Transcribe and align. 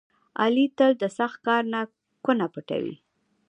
علي 0.41 0.65
تل 0.77 0.91
له 1.01 1.09
سخت 1.19 1.37
کار 1.47 1.63
نه 1.73 1.81
کونه 2.25 2.45
پټوي. 2.53 2.95